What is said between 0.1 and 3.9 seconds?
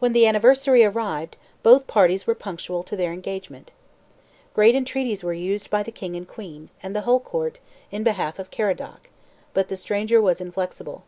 the anniversary arrived, both parties were punctual to their engagement.